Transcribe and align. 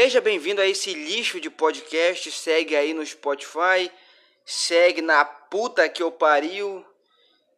Seja 0.00 0.20
bem-vindo 0.20 0.60
a 0.60 0.66
esse 0.66 0.94
lixo 0.94 1.40
de 1.40 1.50
podcast. 1.50 2.30
Segue 2.30 2.76
aí 2.76 2.94
no 2.94 3.04
Spotify. 3.04 3.90
Segue 4.46 5.02
na 5.02 5.24
puta 5.24 5.88
que 5.88 6.00
eu 6.00 6.12
pariu. 6.12 6.86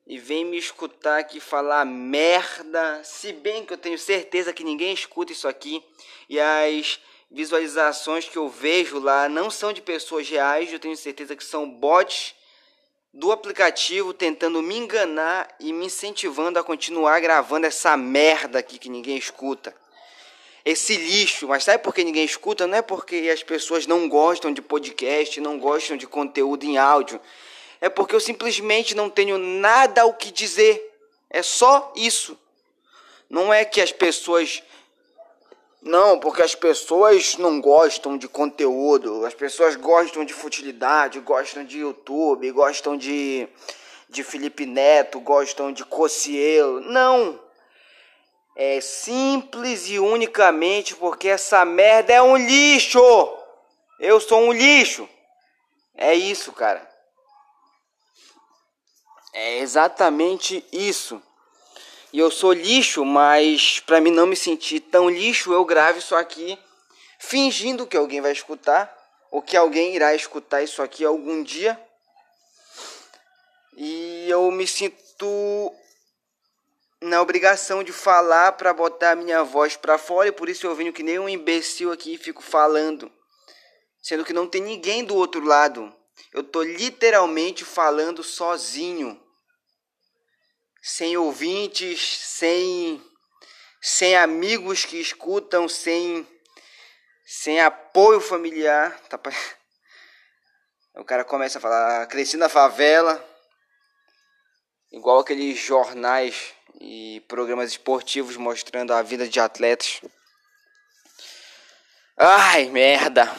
E 0.06 0.16
vem 0.16 0.46
me 0.46 0.56
escutar 0.56 1.18
aqui 1.18 1.38
falar 1.38 1.84
merda. 1.84 3.04
Se 3.04 3.30
bem 3.30 3.66
que 3.66 3.74
eu 3.74 3.76
tenho 3.76 3.98
certeza 3.98 4.54
que 4.54 4.64
ninguém 4.64 4.95
escuta 4.95 5.32
isso 5.32 5.46
aqui. 5.46 5.84
E 6.30 6.40
as 6.40 6.98
visualizações 7.31 8.26
que 8.26 8.38
eu 8.38 8.49
vejo 8.49 8.99
lá 8.99 9.29
não 9.29 9.51
são 9.51 9.71
de 9.71 9.83
pessoas 9.83 10.27
reais. 10.27 10.72
Eu 10.72 10.81
tenho 10.81 10.97
certeza 10.97 11.37
que 11.37 11.45
são 11.45 11.69
bots 11.69 12.35
do 13.13 13.33
aplicativo 13.33 14.15
tentando 14.15 14.63
me 14.63 14.79
enganar 14.79 15.47
e 15.61 15.75
me 15.75 15.85
incentivando 15.85 16.59
a 16.59 16.65
continuar 16.65 17.20
gravando 17.20 17.66
essa 17.66 17.98
merda 17.98 18.61
aqui 18.61 18.79
que 18.79 18.88
ninguém 18.88 19.19
escuta 19.19 19.79
esse 20.65 20.97
lixo. 20.97 21.48
Mas 21.48 21.65
sabe 21.65 21.83
por 21.83 21.95
que 21.95 22.05
ninguém 22.05 22.24
escuta? 22.24 22.66
Não 22.66 22.79
é 22.79 22.83
porque 22.83 23.30
as 23.33 23.43
pessoas 23.43 23.87
não 23.87 24.09
gostam 24.09 24.53
de 24.53 24.62
podcast, 24.62 25.41
não 25.41 25.59
gostam 25.59 25.97
de 25.97 26.07
conteúdo 26.07 26.65
em 26.65 26.79
áudio. 26.79 27.21
É 27.80 27.89
porque 27.89 28.15
eu 28.15 28.21
simplesmente 28.21 28.95
não 28.95 29.09
tenho 29.09 29.39
nada 29.39 30.05
o 30.05 30.15
que 30.15 30.31
dizer. 30.31 30.91
É 31.31 31.43
só 31.43 31.93
isso. 31.97 32.39
Não 33.29 33.53
é 33.53 33.65
que 33.65 33.81
as 33.81 33.93
pessoas. 33.93 34.62
Não, 35.81 36.19
porque 36.19 36.43
as 36.43 36.55
pessoas 36.55 37.39
não 37.39 37.59
gostam 37.59 38.19
de 38.19 38.29
conteúdo. 38.29 39.25
As 39.25 39.33
pessoas 39.33 39.77
gostam 39.77 40.25
de 40.25 40.34
futilidade, 40.34 41.20
gostam 41.20 41.65
de 41.65 41.79
YouTube, 41.79 42.51
gostam 42.51 42.98
de, 42.98 43.48
de 44.09 44.23
Felipe 44.23 44.67
Neto, 44.67 45.19
gostam 45.20 45.73
de 45.73 45.84
Cocielo. 45.84 46.81
Não! 46.81 47.50
É 48.57 48.81
simples 48.81 49.89
e 49.89 49.99
unicamente 49.99 50.95
porque 50.97 51.29
essa 51.29 51.65
merda 51.65 52.13
é 52.13 52.21
um 52.21 52.37
lixo. 52.37 53.01
Eu 53.99 54.21
sou 54.21 54.41
um 54.41 54.53
lixo. 54.53 55.09
É 55.95 56.15
isso, 56.15 56.53
cara. 56.53 56.89
É 59.33 59.59
exatamente 59.59 60.65
isso. 60.73 61.23
E 62.12 62.19
eu 62.19 62.31
sou 62.31 62.53
lixo, 62.53 63.05
mas 63.05 63.79
para 63.81 64.01
mim 64.01 64.11
não 64.11 64.27
me 64.27 64.34
sentir 64.34 64.81
tão 64.81 65.09
lixo, 65.09 65.53
eu 65.53 65.64
gravo 65.64 65.98
isso 65.98 66.17
aqui 66.17 66.59
fingindo 67.20 67.87
que 67.87 67.97
alguém 67.97 68.20
vai 68.20 68.33
escutar 68.33 68.92
ou 69.31 69.42
que 69.42 69.57
alguém 69.57 69.95
irá 69.95 70.14
escutar 70.14 70.62
isso 70.62 70.83
aqui 70.83 71.05
algum 71.05 71.42
dia. 71.42 71.81
E 73.77 74.27
eu 74.29 74.51
me 74.51 74.67
sinto 74.67 75.73
na 77.03 77.20
obrigação 77.23 77.83
de 77.83 77.93
falar 77.93 78.53
para 78.53 78.75
botar 78.75 79.12
a 79.12 79.17
minha 79.17 79.43
voz 79.43 79.77
para 79.77 79.97
fora 79.97 80.29
e 80.29 80.33
por 80.33 80.48
isso 80.48 80.67
eu 80.67 80.75
venho 80.75 80.93
que 80.93 81.03
nem 81.03 81.19
um 81.19 81.29
imbecil 81.29 81.91
aqui 81.91 82.15
e 82.15 82.19
fico 82.19 82.42
falando, 82.42 83.11
sendo 84.03 84.25
que 84.25 84.33
não 84.33 84.47
tem 84.47 84.61
ninguém 84.61 85.05
do 85.05 85.15
outro 85.17 85.45
lado. 85.45 85.95
Eu 86.33 86.45
tô 86.45 86.62
literalmente 86.62 87.65
falando 87.65 88.23
sozinho, 88.23 89.19
sem 90.83 91.17
ouvintes, 91.17 92.19
sem 92.19 93.03
sem 93.83 94.14
amigos 94.14 94.85
que 94.85 95.01
escutam, 95.01 95.67
sem 95.67 96.29
sem 97.25 97.61
apoio 97.61 98.20
familiar. 98.20 98.98
Tá... 99.09 99.19
O 100.92 101.05
cara 101.05 101.25
começa 101.25 101.57
a 101.57 101.61
falar, 101.61 102.07
cresci 102.09 102.37
na 102.37 102.48
favela, 102.48 103.25
igual 104.91 105.20
aqueles 105.20 105.57
jornais 105.57 106.53
e 106.81 107.23
programas 107.29 107.71
esportivos 107.71 108.37
mostrando 108.37 108.93
a 108.93 109.03
vida 109.03 109.27
de 109.27 109.41
atletas. 109.41 110.01
Ai, 112.17 112.67
merda. 112.67 113.35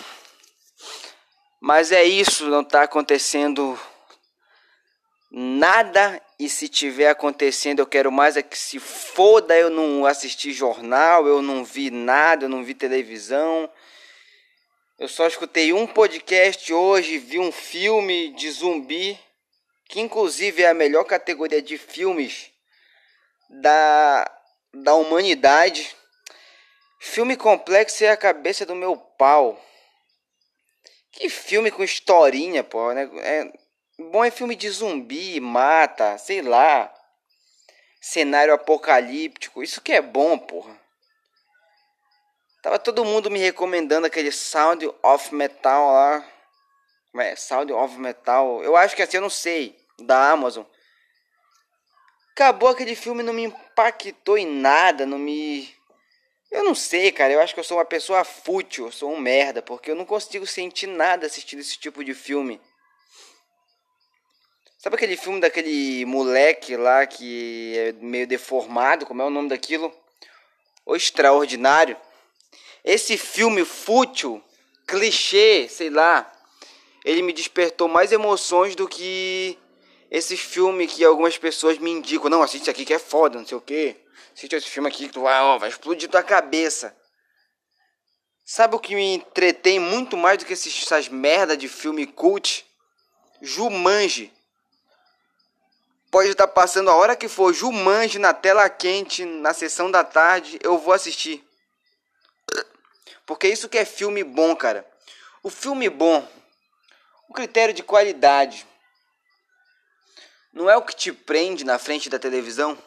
Mas 1.60 1.92
é 1.92 2.04
isso, 2.04 2.48
não 2.48 2.64
tá 2.64 2.84
acontecendo 2.84 3.80
nada 5.32 6.22
e 6.38 6.50
se 6.50 6.68
tiver 6.68 7.08
acontecendo, 7.08 7.80
eu 7.80 7.86
quero 7.86 8.12
mais 8.12 8.36
é 8.36 8.42
que 8.42 8.58
se 8.58 8.80
foda, 8.80 9.56
eu 9.56 9.70
não 9.70 10.06
assisti 10.06 10.52
jornal, 10.52 11.28
eu 11.28 11.42
não 11.42 11.64
vi 11.64 11.92
nada, 11.92 12.46
eu 12.46 12.50
não 12.50 12.64
vi 12.64 12.74
televisão. 12.74 13.72
Eu 14.98 15.08
só 15.08 15.28
escutei 15.28 15.72
um 15.72 15.88
podcast 15.88 16.74
hoje, 16.74 17.18
vi 17.18 17.40
um 17.40 17.52
filme 17.52 18.34
de 18.34 18.52
zumbi, 18.52 19.20
que 19.88 20.02
inclusive 20.02 20.64
é 20.64 20.70
a 20.70 20.74
melhor 20.74 21.04
categoria 21.06 21.62
de 21.62 21.78
filmes 21.78 22.51
da, 23.52 24.32
da 24.74 24.96
humanidade. 24.96 25.96
Filme 27.00 27.36
complexo 27.36 28.04
é 28.04 28.10
a 28.10 28.18
cabeça 28.18 28.66
do 28.66 28.76
meu 28.76 28.96
pau. 28.96 29.60
Que 31.12 31.30
filme 31.30 31.70
com 31.70 31.84
historinha, 31.84 32.64
pô. 32.64 32.94
Né? 32.94 33.10
É, 33.20 33.52
bom 34.12 34.24
é 34.24 34.32
filme 34.32 34.56
de 34.56 34.70
zumbi, 34.70 35.40
mata, 35.40 36.18
sei 36.18 36.42
lá. 36.42 36.94
Cenário 38.00 38.54
apocalíptico. 38.54 39.62
Isso 39.62 39.82
que 39.82 39.92
é 39.92 40.02
bom, 40.02 40.38
porra. 40.38 40.80
Tava 42.62 42.78
todo 42.78 43.04
mundo 43.04 43.30
me 43.30 43.40
recomendando 43.40 44.08
aquele 44.08 44.32
Sound 44.32 44.88
of 45.04 45.34
Metal 45.34 45.92
lá. 45.92 46.32
É, 47.18 47.36
Sound 47.36 47.74
of 47.74 47.98
Metal. 47.98 48.64
Eu 48.64 48.78
acho 48.78 48.96
que 48.96 49.02
assim, 49.02 49.18
eu 49.18 49.22
não 49.22 49.30
sei. 49.30 49.78
Da 50.00 50.30
Amazon. 50.32 50.64
Acabou 52.32 52.70
aquele 52.70 52.96
filme, 52.96 53.24
não 53.24 53.34
me 53.34 53.44
impactou 53.44 54.38
em 54.38 54.46
nada, 54.46 55.06
não 55.06 55.20
me. 55.20 55.70
Eu 56.50 56.64
não 56.64 56.74
sei, 56.74 57.12
cara. 57.12 57.34
Eu 57.34 57.42
acho 57.42 57.54
que 57.54 57.60
eu 57.60 57.64
sou 57.64 57.78
uma 57.78 57.86
pessoa 57.86 58.24
fútil, 58.24 58.86
eu 58.86 58.92
sou 58.92 59.12
um 59.12 59.20
merda, 59.20 59.62
porque 59.62 59.92
eu 59.92 59.96
não 59.96 60.06
consigo 60.06 60.46
sentir 60.48 60.88
nada 60.88 61.26
assistindo 61.26 61.60
esse 61.60 61.78
tipo 61.78 62.04
de 62.04 62.14
filme. 62.14 62.60
Sabe 64.78 64.96
aquele 64.96 65.16
filme 65.16 65.40
daquele 65.40 66.04
moleque 66.06 66.76
lá 66.76 67.06
que 67.06 67.78
é 67.78 67.92
meio 67.94 68.26
deformado? 68.26 69.06
Como 69.06 69.22
é 69.22 69.26
o 69.26 69.30
nome 69.30 69.50
daquilo? 69.50 69.94
O 70.84 70.96
Extraordinário. 70.96 71.96
Esse 72.84 73.16
filme 73.16 73.64
fútil, 73.64 74.44
clichê, 74.88 75.68
sei 75.70 75.92
lá, 75.92 76.32
ele 77.06 77.22
me 77.22 77.32
despertou 77.32 77.88
mais 77.88 78.12
emoções 78.12 78.76
do 78.76 78.88
que 78.88 79.56
esses 80.12 80.42
filmes 80.42 80.92
que 80.92 81.06
algumas 81.06 81.38
pessoas 81.38 81.78
me 81.78 81.90
indicam, 81.90 82.30
não, 82.30 82.44
assiste 82.44 82.70
aqui 82.70 82.84
que 82.84 82.94
é 82.94 83.00
foda, 83.00 83.40
não 83.40 83.48
sei 83.48 83.58
o 83.58 83.62
que. 83.62 83.96
Assiste 84.36 84.54
esse 84.58 84.70
filme 84.70 84.90
aqui 84.90 85.08
que 85.08 85.14
tu 85.14 85.22
vai, 85.22 85.40
ó, 85.40 85.58
vai 85.58 85.70
explodir 85.70 86.10
tua 86.10 86.22
cabeça. 86.22 86.94
Sabe 88.44 88.76
o 88.76 88.80
que 88.80 88.94
me 88.94 89.16
entretém 89.16 89.80
muito 89.80 90.18
mais 90.18 90.38
do 90.38 90.46
que 90.46 90.52
esses, 90.52 90.84
essas 90.84 91.08
merda 91.08 91.56
de 91.56 91.70
filme 91.70 92.06
cult? 92.06 92.66
Jumanji. 93.42 94.34
Pode 96.12 96.28
estar 96.28 96.48
passando 96.50 96.90
a 96.90 96.96
hora 96.96 97.16
que 97.16 97.30
for 97.30 97.54
Jumanji 97.54 98.20
na 98.20 98.34
tela 98.34 98.70
quente, 98.70 99.24
na 99.24 99.54
sessão 99.54 99.90
da 99.90 100.04
tarde, 100.04 100.60
eu 100.62 100.78
vou 100.78 100.94
assistir. 100.94 101.42
Porque 103.26 103.48
isso 103.48 103.70
que 103.70 103.78
é 103.78 103.86
filme 103.86 104.26
bom, 104.26 104.54
cara. 104.58 104.86
O 105.42 105.50
filme 105.50 105.90
bom, 105.90 106.28
o 107.30 107.34
critério 107.34 107.74
de 107.74 107.82
qualidade 107.82 108.68
não 110.54 110.70
é 110.70 110.76
o 110.76 110.82
que 110.82 110.96
te 110.96 111.12
prende 111.12 111.64
na 111.64 111.80
frente 111.80 112.10
da 112.10 112.20
televisão? 112.20 112.78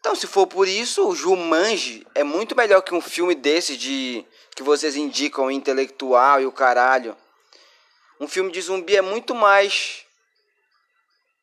Então, 0.00 0.14
se 0.14 0.26
for 0.26 0.46
por 0.46 0.66
isso, 0.66 1.06
o 1.06 1.14
Jumanji 1.14 2.06
é 2.14 2.22
muito 2.22 2.56
melhor 2.56 2.82
que 2.82 2.94
um 2.94 3.00
filme 3.00 3.34
desse 3.34 3.76
de 3.76 4.24
que 4.54 4.62
vocês 4.62 4.96
indicam 4.96 5.50
intelectual 5.50 6.40
e 6.40 6.46
o 6.46 6.52
caralho. 6.52 7.16
Um 8.20 8.26
filme 8.26 8.50
de 8.50 8.60
zumbi 8.60 8.96
é 8.96 9.02
muito 9.02 9.34
mais 9.34 10.04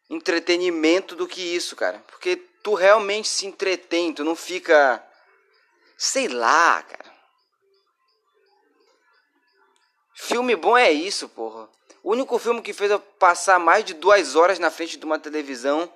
entretenimento 0.10 1.16
do 1.16 1.28
que 1.28 1.42
isso, 1.42 1.76
cara. 1.76 2.00
Porque 2.08 2.38
tu 2.64 2.74
realmente 2.74 3.28
se 3.28 3.46
entretém, 3.46 4.14
tu 4.14 4.24
não 4.24 4.36
fica 4.36 5.04
sei 5.98 6.28
lá, 6.28 6.82
cara. 6.84 7.14
Filme 10.16 10.56
bom 10.56 10.78
é 10.78 10.92
isso, 10.92 11.30
porra. 11.30 11.45
O 12.06 12.12
único 12.12 12.38
filme 12.38 12.62
que 12.62 12.72
fez 12.72 12.92
eu 12.92 13.00
passar 13.00 13.58
mais 13.58 13.84
de 13.84 13.96
duas 13.96 14.36
horas 14.36 14.60
na 14.60 14.70
frente 14.70 14.96
de 14.96 15.04
uma 15.04 15.18
televisão, 15.18 15.92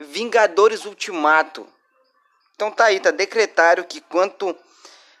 Vingadores 0.00 0.84
Ultimato. 0.84 1.64
Então 2.56 2.72
tá 2.72 2.86
aí, 2.86 2.98
tá 2.98 3.12
decretado 3.12 3.84
que 3.84 4.00
quanto 4.00 4.58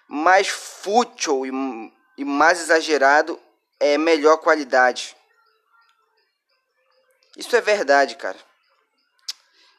mais 0.08 0.48
fútil 0.48 1.46
e, 1.46 1.92
e 2.18 2.24
mais 2.24 2.60
exagerado, 2.60 3.40
é 3.78 3.96
melhor 3.96 4.38
qualidade. 4.38 5.16
Isso 7.36 7.54
é 7.54 7.60
verdade, 7.60 8.16
cara. 8.16 8.38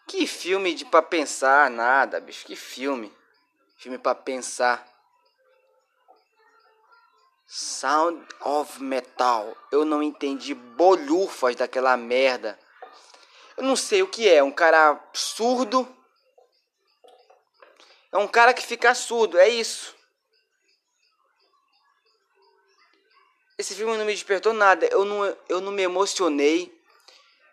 Que 0.08 0.26
filme 0.26 0.74
de 0.74 0.86
para 0.86 1.02
pensar 1.02 1.70
nada, 1.70 2.22
bicho. 2.22 2.46
Que 2.46 2.56
filme. 2.56 3.14
Filme 3.78 3.98
para 3.98 4.16
pensar. 4.16 4.88
Sound 7.48 8.26
of 8.42 8.82
Metal. 8.82 9.56
Eu 9.72 9.86
não 9.86 10.02
entendi 10.02 10.54
bolhufas 10.54 11.56
daquela 11.56 11.96
merda. 11.96 12.60
Eu 13.58 13.64
não 13.64 13.76
sei 13.76 14.02
o 14.02 14.08
que 14.08 14.30
é. 14.30 14.44
Um 14.44 14.52
cara 14.52 15.02
surdo. 15.14 15.88
É 18.12 18.18
um 18.18 18.28
cara 18.28 18.54
que 18.54 18.66
fica 18.66 18.94
surdo, 18.96 19.38
é 19.38 19.50
isso. 19.50 19.96
esse 23.58 23.74
filme 23.74 23.96
não 23.98 24.06
me 24.06 24.14
despertou 24.14 24.54
nada. 24.54 24.86
Eu 24.92 25.06
não, 25.06 25.38
eu 25.48 25.62
não 25.62 25.72
me 25.72 25.82
emocionei. 25.82 26.74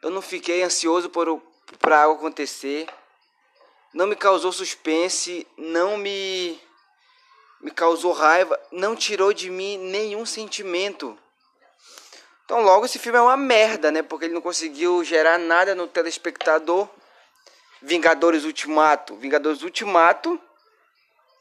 Eu 0.02 0.10
não 0.10 0.20
fiquei 0.20 0.62
ansioso 0.62 1.08
por 1.08 1.40
para 1.78 2.02
algo 2.02 2.18
acontecer. 2.18 2.86
Não 3.94 4.06
me 4.06 4.16
causou 4.16 4.52
suspense, 4.52 5.46
não 5.56 5.96
me 5.96 6.60
me 7.62 7.70
causou 7.70 8.12
raiva, 8.12 8.60
não 8.72 8.96
tirou 8.96 9.32
de 9.32 9.48
mim 9.48 9.78
nenhum 9.78 10.26
sentimento. 10.26 11.16
Então 12.44 12.60
logo 12.60 12.84
esse 12.84 12.98
filme 12.98 13.18
é 13.18 13.22
uma 13.22 13.36
merda, 13.36 13.92
né? 13.92 14.02
Porque 14.02 14.24
ele 14.26 14.34
não 14.34 14.42
conseguiu 14.42 15.04
gerar 15.04 15.38
nada 15.38 15.74
no 15.74 15.86
telespectador. 15.86 16.88
Vingadores 17.80 18.44
Ultimato, 18.44 19.16
Vingadores 19.16 19.62
Ultimato 19.62 20.38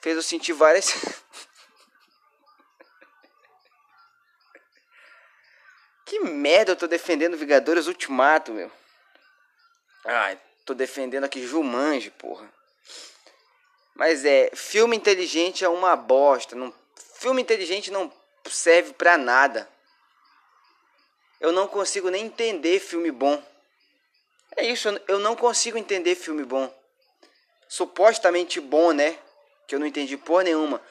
fez 0.02 0.16
eu 0.16 0.24
sentir 0.24 0.54
várias 0.54 0.94
Que 6.06 6.20
merda 6.20 6.72
eu 6.74 6.76
tô 6.76 6.88
defendendo 6.88 7.38
Vingadores 7.38 7.88
Ultimato, 7.88 8.52
meu. 8.52 8.72
Ai, 10.04 10.38
tô 10.66 10.74
defendendo 10.74 11.24
aqui 11.24 11.46
Jumanji, 11.46 12.12
porra. 12.12 12.52
Mas 13.96 14.26
é, 14.26 14.52
filme 14.56 14.96
inteligente 14.96 15.64
é 15.64 15.70
uma 15.70 15.96
bosta. 15.96 16.56
Não, 16.56 16.74
filme 17.16 17.42
inteligente 17.42 17.92
não 17.92 18.12
serve 18.50 18.94
pra 18.94 19.18
nada. 19.18 19.70
Eu 21.40 21.52
não 21.52 21.68
consigo 21.68 22.10
nem 22.10 22.26
entender 22.26 22.80
filme 22.80 23.12
bom. 23.12 23.42
É 24.56 24.66
isso, 24.66 24.90
eu 25.08 25.20
não 25.20 25.36
consigo 25.36 25.78
entender 25.78 26.16
filme 26.16 26.44
bom. 26.44 26.72
Supostamente 27.68 28.60
bom, 28.60 28.92
né? 28.92 29.18
Que 29.68 29.76
eu 29.76 29.80
não 29.80 29.88
entendi 29.88 30.18
porra 30.18 30.44
nenhuma. 30.44 30.82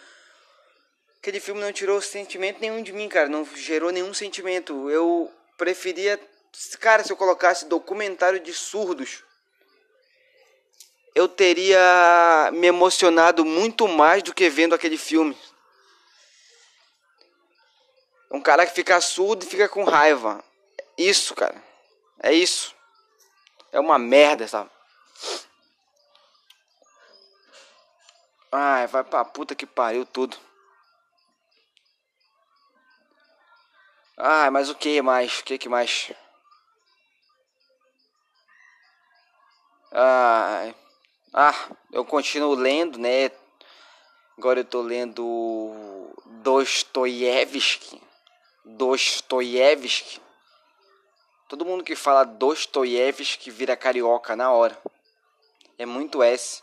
Aquele 1.19 1.39
filme 1.39 1.61
não 1.61 1.73
tirou 1.73 2.01
sentimento 2.01 2.61
nenhum 2.61 2.83
de 2.83 2.93
mim, 2.93 3.09
cara. 3.09 3.29
Não 3.29 3.45
gerou 3.55 3.91
nenhum 3.91 4.15
sentimento. 4.15 4.89
Eu 4.89 5.31
preferia. 5.59 6.19
Cara, 6.81 7.05
se 7.05 7.13
eu 7.13 7.17
colocasse 7.17 7.67
documentário 7.67 8.41
de 8.41 8.55
surdos, 8.55 9.23
eu 11.15 11.29
teria 11.29 12.51
me 12.53 12.67
emocionado 12.67 13.45
muito 13.45 13.89
mais 13.89 14.23
do 14.23 14.35
que 14.35 14.49
vendo 14.49 14.75
aquele 14.75 14.97
filme. 14.97 15.37
Um 18.31 18.41
cara 18.41 18.65
que 18.65 18.73
fica 18.73 19.01
surdo 19.01 19.45
e 19.45 19.49
fica 19.49 19.69
com 19.69 19.85
raiva. 19.85 20.43
Isso, 20.97 21.35
cara. 21.35 21.63
É 22.23 22.33
isso. 22.33 22.75
É 23.73 23.81
uma 23.81 23.99
merda, 23.99 24.47
sabe? 24.47 24.71
Ai, 28.53 28.87
vai 28.87 29.05
pra 29.05 29.25
puta 29.25 29.55
que 29.55 29.67
pariu 29.67 30.05
tudo. 30.05 30.37
Ah, 34.17 34.51
mas 34.51 34.69
o 34.69 34.75
que 34.75 35.01
mais? 35.01 35.39
O 35.39 35.45
que, 35.45 35.57
que 35.57 35.69
mais? 35.69 36.13
Ah, 39.93 40.73
ah, 41.33 41.55
eu 41.93 42.05
continuo 42.05 42.55
lendo, 42.55 42.99
né? 42.99 43.31
Agora 44.37 44.61
eu 44.61 44.65
tô 44.65 44.83
lendo 44.83 46.11
Dostoiévski. 46.43 48.03
Dostoiévski. 48.65 50.21
Todo 51.49 51.65
mundo 51.65 51.85
que 51.85 51.95
fala 51.95 52.25
Dostoiévski 52.25 53.51
vira 53.51 53.77
carioca 53.77 54.35
na 54.35 54.51
hora. 54.51 54.77
É 55.79 55.87
muito 55.87 56.23
S. 56.23 56.61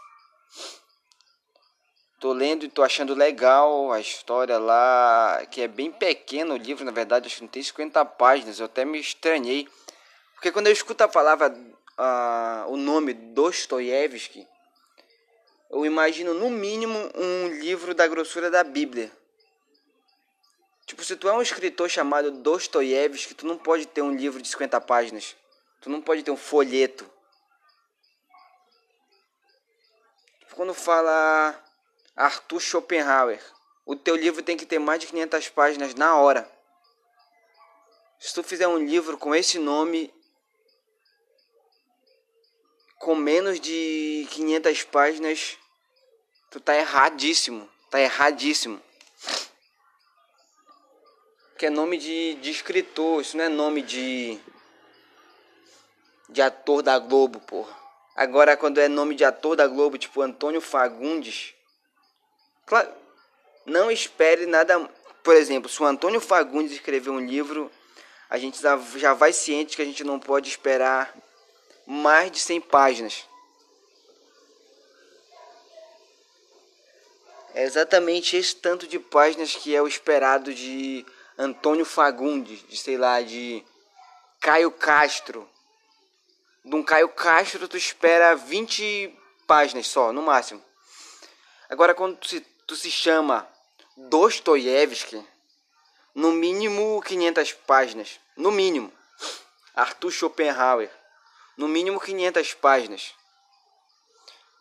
Tô 2.19 2.33
lendo 2.33 2.65
e 2.65 2.69
tô 2.69 2.83
achando 2.83 3.13
legal 3.13 3.91
a 3.91 3.99
história 3.99 4.57
lá, 4.57 5.45
que 5.51 5.61
é 5.61 5.67
bem 5.67 5.91
pequeno 5.91 6.55
o 6.55 6.57
livro, 6.57 6.83
na 6.83 6.91
verdade, 6.91 7.27
acho 7.27 7.37
que 7.37 7.41
não 7.43 7.47
tem 7.47 7.61
50 7.61 8.03
páginas, 8.05 8.59
eu 8.59 8.65
até 8.65 8.83
me 8.83 8.99
estranhei. 8.99 9.69
Porque 10.33 10.51
quando 10.51 10.67
eu 10.67 10.73
escuto 10.73 11.03
a 11.03 11.07
palavra, 11.07 11.49
uh, 11.49 12.71
o 12.71 12.75
nome 12.75 13.13
Dostoiévski, 13.13 14.47
eu 15.69 15.85
imagino 15.85 16.33
no 16.33 16.49
mínimo 16.49 16.97
um 17.15 17.47
livro 17.47 17.93
da 17.93 18.07
grossura 18.07 18.49
da 18.49 18.63
Bíblia. 18.63 19.11
Tipo, 20.85 21.03
se 21.03 21.15
tu 21.15 21.27
é 21.27 21.33
um 21.33 21.41
escritor 21.41 21.89
chamado 21.89 22.31
Dostoiévski, 22.31 23.33
tu 23.33 23.45
não 23.45 23.57
pode 23.57 23.85
ter 23.85 24.01
um 24.01 24.15
livro 24.15 24.41
de 24.41 24.47
50 24.47 24.79
páginas. 24.81 25.35
Tu 25.81 25.89
não 25.89 26.01
pode 26.01 26.23
ter 26.23 26.31
um 26.31 26.37
folheto. 26.37 27.09
Quando 30.55 30.73
fala 30.73 31.63
Arthur 32.15 32.59
Schopenhauer. 32.59 33.39
O 33.85 33.95
teu 33.95 34.15
livro 34.15 34.41
tem 34.41 34.57
que 34.57 34.65
ter 34.65 34.79
mais 34.79 34.99
de 34.99 35.07
500 35.07 35.49
páginas 35.49 35.93
na 35.93 36.15
hora. 36.15 36.49
Se 38.19 38.33
tu 38.33 38.41
fizer 38.41 38.67
um 38.67 38.79
livro 38.79 39.19
com 39.19 39.35
esse 39.35 39.59
nome, 39.59 40.11
com 43.07 43.15
menos 43.15 43.57
de 43.57 44.27
500 44.31 44.83
páginas, 44.83 45.57
tu 46.51 46.59
tá 46.59 46.75
erradíssimo. 46.75 47.69
Tá 47.89 48.01
erradíssimo. 48.01 48.81
Que 51.57 51.67
é 51.67 51.69
nome 51.69 51.97
de, 51.97 52.33
de 52.41 52.51
escritor, 52.51 53.21
isso 53.21 53.37
não 53.37 53.45
é 53.45 53.47
nome 53.47 53.81
de. 53.81 54.37
de 56.27 56.41
ator 56.41 56.83
da 56.83 56.99
Globo, 56.99 57.39
porra. 57.39 57.73
Agora, 58.13 58.57
quando 58.57 58.77
é 58.77 58.89
nome 58.89 59.15
de 59.15 59.23
ator 59.23 59.55
da 59.55 59.67
Globo, 59.67 59.97
tipo 59.97 60.21
Antônio 60.21 60.59
Fagundes, 60.59 61.55
Claro, 62.65 62.91
não 63.65 63.89
espere 63.89 64.45
nada. 64.45 64.77
Por 65.23 65.37
exemplo, 65.37 65.69
se 65.69 65.81
o 65.81 65.85
Antônio 65.85 66.19
Fagundes 66.19 66.73
escrever 66.73 67.11
um 67.11 67.25
livro, 67.25 67.71
a 68.29 68.37
gente 68.37 68.61
já 68.61 69.13
vai 69.13 69.31
ciente 69.31 69.77
que 69.77 69.81
a 69.81 69.85
gente 69.85 70.03
não 70.03 70.19
pode 70.19 70.49
esperar 70.49 71.15
mais 71.87 72.29
de 72.29 72.39
100 72.39 72.61
páginas. 72.61 73.25
É 77.53 77.63
exatamente 77.63 78.35
esse 78.35 78.55
tanto 78.57 78.85
de 78.85 78.99
páginas 78.99 79.55
que 79.55 79.73
é 79.73 79.81
o 79.81 79.87
esperado 79.87 80.53
de 80.53 81.05
Antônio 81.37 81.85
Fagundes, 81.85 82.67
de 82.67 82.75
sei 82.75 82.97
lá, 82.97 83.21
de 83.21 83.63
Caio 84.41 84.69
Castro. 84.69 85.49
De 86.63 86.75
um 86.75 86.83
Caio 86.83 87.07
Castro 87.07 87.67
tu 87.69 87.77
espera 87.77 88.35
20 88.35 89.17
páginas 89.47 89.87
só, 89.87 90.11
no 90.11 90.21
máximo. 90.21 90.63
Agora 91.69 91.95
quando 91.95 92.17
tu 92.17 92.27
se 92.27 92.41
tu 92.67 92.75
se 92.75 92.91
chama 92.91 93.47
Dostoiévski, 93.95 95.25
no 96.13 96.33
mínimo 96.33 97.01
500 97.01 97.53
páginas, 97.53 98.19
no 98.35 98.51
mínimo. 98.51 98.91
Arthur 99.73 100.11
Schopenhauer, 100.11 100.91
no 101.57 101.67
mínimo 101.67 101.99
500 101.99 102.53
páginas. 102.53 103.13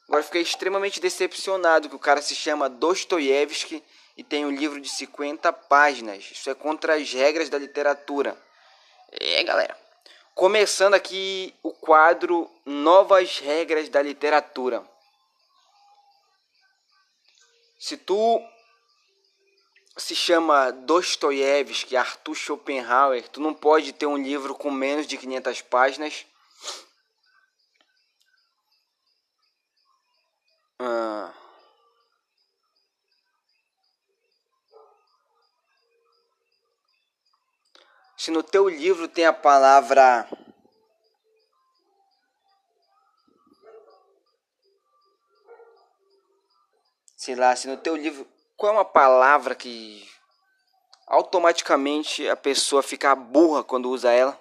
Agora 0.08 0.22
fiquei 0.22 0.42
extremamente 0.42 1.00
decepcionado 1.00 1.88
que 1.88 1.96
o 1.96 2.00
cara 2.00 2.22
se 2.22 2.34
chama 2.34 2.68
Dostoiévski 2.68 3.82
e 4.16 4.24
tem 4.24 4.46
um 4.46 4.50
livro 4.50 4.80
de 4.80 4.88
50 4.88 5.52
páginas. 5.52 6.30
Isso 6.32 6.48
é 6.48 6.54
contra 6.54 6.94
as 6.94 7.12
regras 7.12 7.48
da 7.48 7.58
literatura. 7.58 8.36
É, 9.10 9.42
galera. 9.42 9.76
Começando 10.34 10.92
aqui 10.92 11.54
o 11.62 11.70
quadro 11.72 12.50
Novas 12.64 13.38
Regras 13.38 13.88
da 13.88 14.02
Literatura. 14.02 14.86
Se 17.78 17.96
tu 17.96 18.42
se 19.96 20.14
chama 20.14 20.70
Dostoiévski, 20.72 21.96
Arthur 21.96 22.34
Schopenhauer, 22.34 23.26
tu 23.28 23.40
não 23.40 23.54
pode 23.54 23.94
ter 23.94 24.04
um 24.04 24.18
livro 24.18 24.54
com 24.54 24.70
menos 24.70 25.06
de 25.06 25.16
500 25.16 25.62
páginas. 25.62 26.26
No 38.36 38.42
teu 38.42 38.68
livro 38.68 39.08
tem 39.08 39.24
a 39.24 39.32
palavra 39.32 40.28
sei 47.16 47.34
lá, 47.34 47.56
se 47.56 47.66
no 47.66 47.78
teu 47.78 47.96
livro, 47.96 48.28
qual 48.54 48.72
é 48.72 48.76
uma 48.76 48.84
palavra 48.84 49.54
que 49.54 50.06
automaticamente 51.06 52.28
a 52.28 52.36
pessoa 52.36 52.82
fica 52.82 53.14
burra 53.14 53.64
quando 53.64 53.88
usa 53.88 54.12
ela? 54.12 54.38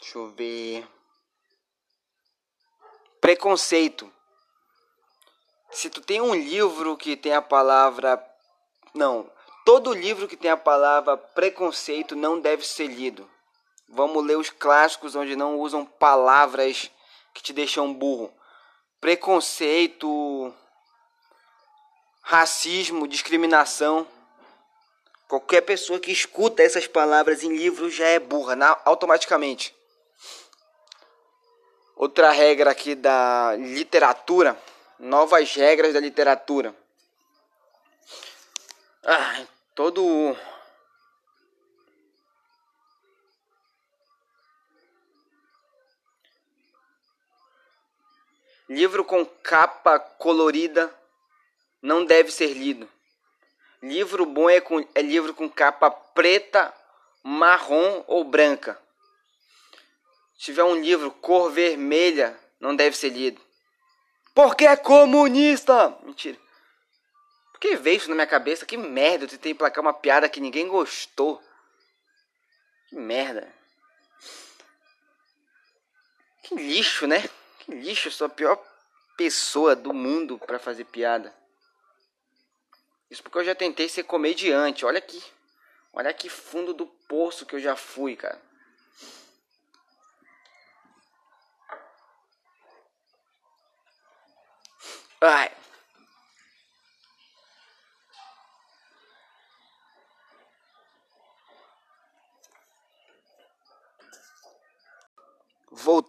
Deixa 0.00 0.18
eu 0.18 0.32
ver. 0.32 0.88
Preconceito. 3.20 4.12
Se 5.70 5.88
tu 5.88 6.00
tem 6.00 6.20
um 6.20 6.34
livro 6.34 6.96
que 6.96 7.16
tem 7.16 7.34
a 7.34 7.40
palavra 7.40 8.20
não, 8.92 9.30
todo 9.66 9.92
livro 9.92 10.26
que 10.26 10.36
tem 10.36 10.50
a 10.50 10.56
palavra 10.56 11.16
preconceito 11.16 12.16
não 12.16 12.40
deve 12.40 12.64
ser 12.66 12.86
lido. 12.86 13.28
Vamos 13.88 14.24
ler 14.24 14.38
os 14.38 14.48
clássicos 14.48 15.14
onde 15.14 15.36
não 15.36 15.58
usam 15.58 15.84
palavras 15.84 16.90
que 17.34 17.42
te 17.42 17.52
deixam 17.52 17.92
burro 17.92 18.32
preconceito, 19.00 20.52
racismo, 22.22 23.06
discriminação. 23.06 24.06
Qualquer 25.28 25.60
pessoa 25.60 26.00
que 26.00 26.10
escuta 26.10 26.62
essas 26.62 26.86
palavras 26.86 27.42
em 27.42 27.56
livro 27.56 27.90
já 27.90 28.06
é 28.06 28.18
burra, 28.18 28.56
na, 28.56 28.80
automaticamente. 28.84 29.74
Outra 31.94 32.30
regra 32.30 32.70
aqui 32.70 32.94
da 32.94 33.56
literatura, 33.56 34.60
novas 34.98 35.54
regras 35.54 35.94
da 35.94 36.00
literatura. 36.00 36.74
Ah, 39.04 39.46
todo 39.76 40.34
Livro 48.68 49.04
com 49.04 49.24
capa 49.24 50.00
colorida 50.00 50.92
não 51.80 52.04
deve 52.04 52.32
ser 52.32 52.52
lido. 52.52 52.88
Livro 53.80 54.26
bom 54.26 54.50
é, 54.50 54.60
com, 54.60 54.84
é 54.92 55.02
livro 55.02 55.32
com 55.32 55.48
capa 55.48 55.88
preta, 55.88 56.74
marrom 57.22 58.02
ou 58.08 58.24
branca. 58.24 58.76
Se 60.36 60.46
tiver 60.46 60.64
um 60.64 60.74
livro 60.74 61.12
cor 61.12 61.52
vermelha, 61.52 62.36
não 62.58 62.74
deve 62.74 62.96
ser 62.96 63.10
lido. 63.10 63.40
Porque 64.34 64.66
é 64.66 64.74
comunista! 64.74 65.96
Mentira. 66.02 66.45
Por 67.56 67.60
que 67.60 67.74
veio 67.74 67.96
isso 67.96 68.10
na 68.10 68.14
minha 68.14 68.26
cabeça? 68.26 68.66
Que 68.66 68.76
merda, 68.76 69.24
eu 69.24 69.28
tentei 69.28 69.52
emplacar 69.52 69.80
uma 69.82 69.94
piada 69.94 70.28
que 70.28 70.42
ninguém 70.42 70.68
gostou. 70.68 71.42
Que 72.86 72.96
merda. 72.96 73.50
Que 76.42 76.54
lixo, 76.54 77.06
né? 77.06 77.26
Que 77.60 77.72
lixo, 77.72 78.08
eu 78.08 78.12
sou 78.12 78.26
a 78.26 78.28
pior 78.28 78.62
pessoa 79.16 79.74
do 79.74 79.94
mundo 79.94 80.38
para 80.38 80.58
fazer 80.58 80.84
piada. 80.84 81.34
Isso 83.10 83.22
porque 83.22 83.38
eu 83.38 83.44
já 83.44 83.54
tentei 83.54 83.88
ser 83.88 84.02
comediante. 84.02 84.84
Olha 84.84 84.98
aqui. 84.98 85.24
Olha 85.94 86.12
que 86.12 86.28
fundo 86.28 86.74
do 86.74 86.86
poço 86.86 87.46
que 87.46 87.56
eu 87.56 87.60
já 87.60 87.74
fui, 87.74 88.16
cara. 88.16 88.38
Ai. 95.22 95.65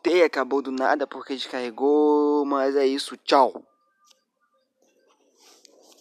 Voltei, 0.07 0.23
acabou 0.23 0.61
do 0.61 0.71
nada 0.71 1.05
porque 1.05 1.35
descarregou, 1.35 2.45
mas 2.45 2.77
é 2.77 2.87
isso, 2.87 3.17
tchau. 3.17 3.61